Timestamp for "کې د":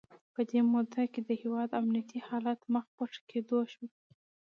1.13-1.31